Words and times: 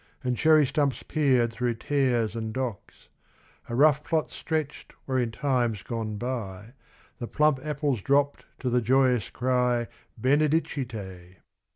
And 0.23 0.35
cherry 0.35 0.65
stumps 0.65 1.03
peered 1.03 1.53
through 1.53 1.75
tares 1.75 2.35
and 2.35 2.51
docks; 2.55 3.07
A 3.69 3.75
rough 3.75 4.03
plot 4.03 4.31
stretched 4.31 4.93
where 5.05 5.19
in 5.19 5.29
times 5.31 5.83
gone 5.83 6.17
by 6.17 6.73
The 7.19 7.27
plump 7.27 7.59
apples 7.63 8.01
dropped 8.01 8.43
to 8.61 8.71
the 8.71 8.81
joyous 8.81 9.29
cry, 9.29 9.87
Benedicite. 10.19 11.35